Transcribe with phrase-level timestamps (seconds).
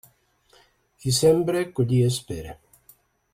[1.03, 2.57] Qui sembra, collir espera.